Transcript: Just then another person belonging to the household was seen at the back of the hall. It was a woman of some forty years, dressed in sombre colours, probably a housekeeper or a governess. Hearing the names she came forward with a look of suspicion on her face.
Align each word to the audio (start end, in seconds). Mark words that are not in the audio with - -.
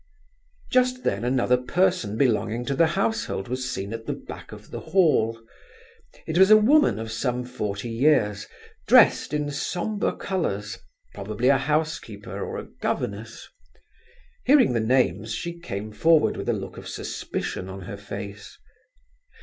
Just 0.71 1.03
then 1.03 1.23
another 1.23 1.57
person 1.57 2.17
belonging 2.17 2.65
to 2.65 2.73
the 2.73 2.87
household 2.97 3.47
was 3.47 3.69
seen 3.69 3.93
at 3.93 4.07
the 4.07 4.13
back 4.13 4.51
of 4.51 4.71
the 4.71 4.79
hall. 4.79 5.39
It 6.25 6.39
was 6.39 6.49
a 6.49 6.57
woman 6.57 6.97
of 6.97 7.11
some 7.11 7.43
forty 7.45 7.89
years, 7.89 8.47
dressed 8.87 9.31
in 9.31 9.51
sombre 9.51 10.15
colours, 10.15 10.79
probably 11.13 11.49
a 11.49 11.59
housekeeper 11.59 12.41
or 12.43 12.57
a 12.57 12.65
governess. 12.65 13.47
Hearing 14.45 14.73
the 14.73 14.79
names 14.79 15.35
she 15.35 15.59
came 15.59 15.91
forward 15.91 16.35
with 16.35 16.49
a 16.49 16.53
look 16.53 16.77
of 16.77 16.87
suspicion 16.89 17.69
on 17.69 17.81
her 17.81 17.95
face. 17.97 18.57